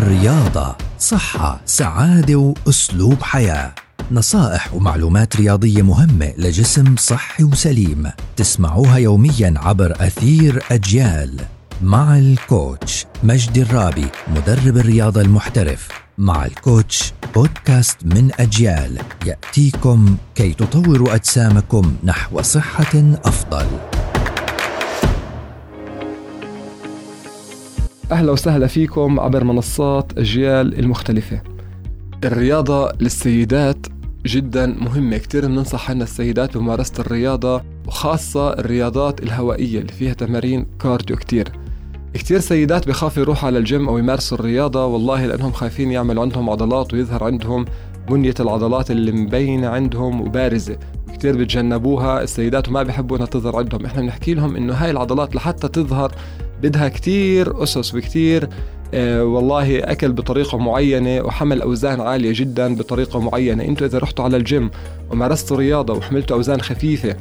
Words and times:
الرياضة 0.00 0.76
صحة 0.98 1.60
سعادة 1.66 2.36
وأسلوب 2.36 3.22
حياة. 3.22 3.74
نصائح 4.10 4.74
ومعلومات 4.74 5.36
رياضية 5.36 5.82
مهمة 5.82 6.32
لجسم 6.38 6.96
صحي 6.96 7.44
وسليم. 7.44 8.10
تسمعوها 8.36 8.96
يوميا 8.96 9.54
عبر 9.56 9.96
أثير 10.00 10.62
أجيال. 10.70 11.40
مع 11.82 12.18
الكوتش 12.18 13.06
مجدي 13.22 13.62
الرابي 13.62 14.06
مدرب 14.28 14.76
الرياضة 14.76 15.20
المحترف. 15.20 15.88
مع 16.18 16.44
الكوتش 16.44 17.12
بودكاست 17.34 17.96
من 18.04 18.30
أجيال. 18.38 18.98
يأتيكم 19.26 20.16
كي 20.34 20.52
تطوروا 20.52 21.14
أجسامكم 21.14 21.96
نحو 22.04 22.42
صحة 22.42 23.14
أفضل. 23.24 23.66
أهلا 28.12 28.32
وسهلا 28.32 28.66
فيكم 28.66 29.20
عبر 29.20 29.44
منصات 29.44 30.18
أجيال 30.18 30.78
المختلفة. 30.78 31.42
الرياضة 32.24 32.92
للسيدات 33.00 33.86
جدا 34.26 34.66
مهمة. 34.66 35.16
كتير 35.16 35.46
بننصح 35.46 35.90
عنا 35.90 36.04
السيدات 36.04 36.56
بممارسة 36.56 37.00
الرياضة 37.00 37.62
وخاصة 37.86 38.52
الرياضات 38.52 39.22
الهوائية 39.22 39.80
اللي 39.80 39.92
فيها 39.92 40.12
تمارين 40.12 40.66
cardio 40.80 41.16
كتير. 41.16 41.52
كتير 42.14 42.40
سيدات 42.40 42.88
بخافوا 42.88 43.22
يروحوا 43.22 43.46
على 43.46 43.58
الجيم 43.58 43.88
أو 43.88 43.98
يمارسوا 43.98 44.38
الرياضة 44.38 44.86
والله 44.86 45.26
لأنهم 45.26 45.52
خايفين 45.52 45.90
يعملوا 45.90 46.22
عندهم 46.22 46.50
عضلات 46.50 46.94
ويظهر 46.94 47.24
عندهم 47.24 47.64
بنية 48.08 48.34
العضلات 48.40 48.90
اللي 48.90 49.12
مبينة 49.12 49.68
عندهم 49.68 50.20
وبارزة. 50.20 50.78
كتير 51.12 51.36
بتجنبوها 51.36 52.22
السيدات 52.22 52.68
وما 52.68 52.82
بيحبوا 52.82 53.16
إنها 53.16 53.26
تظهر 53.26 53.56
عندهم. 53.56 53.86
إحنا 53.86 54.00
بنحكي 54.02 54.34
لهم 54.34 54.56
إنه 54.56 54.74
هاي 54.74 54.90
العضلات 54.90 55.36
لحتى 55.36 55.68
تظهر 55.68 56.12
بدها 56.62 56.88
كتير 56.88 57.62
أسس 57.62 57.94
وكتير 57.94 58.48
آه 58.94 59.24
والله 59.24 59.78
أكل 59.78 60.12
بطريقة 60.12 60.58
معينة 60.58 61.20
وحمل 61.20 61.62
أوزان 61.62 62.00
عالية 62.00 62.32
جدا 62.34 62.74
بطريقة 62.74 63.20
معينة. 63.20 63.64
أنتوا 63.64 63.86
إذا 63.86 63.98
رحتوا 63.98 64.24
على 64.24 64.36
الجيم 64.36 64.70
ومارستوا 65.10 65.56
رياضة 65.56 65.94
وحملتوا 65.94 66.36
أوزان 66.36 66.60
خفيفة 66.60 67.16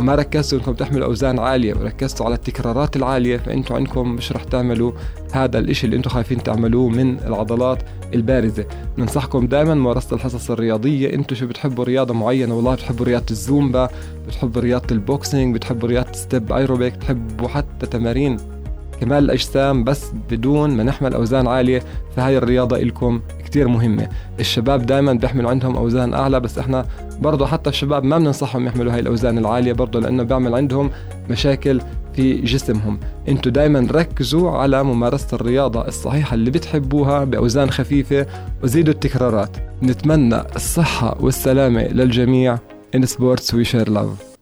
وما 0.00 0.14
ركزتوا 0.14 0.58
إنكم 0.58 0.72
تحملوا 0.72 1.06
أوزان 1.06 1.38
عالية 1.38 1.74
وركزتوا 1.74 2.26
على 2.26 2.34
التكرارات 2.34 2.96
العالية 2.96 3.36
فإنتوا 3.36 3.76
عندكم 3.76 4.08
مش 4.08 4.32
رح 4.32 4.44
تعملوا 4.44 4.92
هذا 5.32 5.58
الإشي 5.58 5.86
اللي 5.86 5.96
أنتوا 5.96 6.10
خايفين 6.10 6.42
تعملوه 6.42 6.88
من 6.88 7.18
العضلات 7.18 7.82
البارزة. 8.14 8.64
ننصحكم 8.98 9.46
دائما 9.46 9.74
ممارسه 9.74 10.16
الحصص 10.16 10.50
الرياضية. 10.50 11.14
أنتوا 11.14 11.36
شو 11.36 11.46
بتحبوا 11.46 11.84
رياضة 11.84 12.14
معينة؟ 12.14 12.54
والله 12.54 12.74
بتحبوا 12.74 13.06
رياضة 13.06 13.26
الزومبا 13.30 13.88
بتحبوا 14.28 14.62
رياضة 14.62 14.86
ال 14.90 14.99
boxing 14.99 15.54
بتحبوا 15.54 15.88
رياضة 15.88 16.12
step 16.12 16.52
aerobic 16.52 16.94
بتحبوا 16.94 17.48
حتى 17.48 17.86
تمارين 17.86 18.36
كمال 19.00 19.24
الأجسام 19.24 19.84
بس 19.84 20.12
بدون 20.30 20.70
ما 20.70 20.82
نحمل 20.82 21.14
أوزان 21.14 21.46
عالية 21.46 21.82
فهاي 22.16 22.38
الرياضة 22.38 22.76
إلكم 22.76 23.20
كتير 23.44 23.68
مهمة. 23.68 24.08
الشباب 24.40 24.86
دائما 24.86 25.12
بيحملوا 25.12 25.50
عندهم 25.50 25.76
أوزان 25.76 26.14
أعلى 26.14 26.40
بس 26.40 26.58
إحنا 26.58 26.86
برضه 27.20 27.46
حتى 27.46 27.70
الشباب 27.70 28.04
ما 28.04 28.18
بننصحهم 28.18 28.66
يحملوا 28.66 28.92
هاي 28.92 29.00
الأوزان 29.00 29.38
العالية 29.38 29.72
برضه 29.72 30.00
لأنه 30.00 30.22
بيعمل 30.22 30.54
عندهم 30.54 30.90
مشاكل 31.30 31.80
في 32.12 32.40
جسمهم. 32.40 32.98
إنتوا 33.28 33.52
دائما 33.52 33.88
ركزوا 33.90 34.50
على 34.50 34.82
ممارسة 34.82 35.34
الرياضة 35.34 35.88
الصحيحة 35.88 36.34
اللي 36.34 36.50
بتحبوها 36.50 37.24
بأوزان 37.24 37.70
خفيفة 37.70 38.26
وزيدوا 38.62 38.94
التكرارات. 38.94 39.56
نتمنى 39.82 40.40
الصحة 40.56 41.16
والسلامة 41.20 41.82
للجميع. 41.82 42.58
In 42.96 43.00
sports 43.00 43.52
we 43.52 43.64
share 43.64 43.90
love. 43.90 44.35